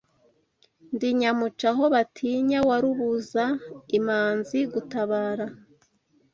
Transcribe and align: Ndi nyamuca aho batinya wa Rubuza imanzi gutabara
Ndi 0.93 1.07
nyamuca 1.19 1.67
aho 1.73 1.83
batinya 1.93 2.59
wa 2.67 2.77
Rubuza 2.83 3.45
imanzi 3.97 4.59
gutabara 4.73 5.45